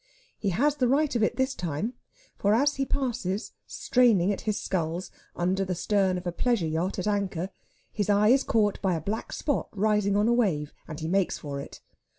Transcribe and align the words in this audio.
He 0.39 0.49
has 0.49 0.77
the 0.77 0.87
right 0.87 1.15
of 1.15 1.21
it 1.21 1.35
this 1.35 1.53
time, 1.53 1.93
for 2.35 2.55
as 2.55 2.77
he 2.77 2.87
passes, 2.87 3.51
straining 3.67 4.33
at 4.33 4.41
his 4.49 4.59
sculls, 4.59 5.11
under 5.35 5.63
the 5.63 5.75
stern 5.75 6.17
of 6.17 6.25
a 6.25 6.31
pleasure 6.31 6.65
yacht 6.65 6.97
at 6.97 7.05
anchor, 7.05 7.51
his 7.91 8.09
eye 8.09 8.29
is 8.29 8.43
caught 8.43 8.81
by 8.81 8.95
a 8.95 8.99
black 9.01 9.31
spot 9.31 9.69
rising 9.71 10.15
on 10.17 10.27
a 10.27 10.33
wave, 10.33 10.73
and 10.87 11.01
he 11.01 11.07
makes 11.07 11.37
for 11.37 11.59
it. 11.61 11.81